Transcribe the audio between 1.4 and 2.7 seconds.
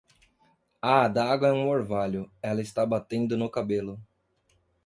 é um orvalho, ela